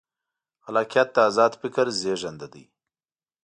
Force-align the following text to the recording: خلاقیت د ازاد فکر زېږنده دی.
خلاقیت 0.63 1.07
د 1.13 1.17
ازاد 1.29 1.53
فکر 1.61 1.85
زېږنده 1.99 2.47
دی. 2.53 2.63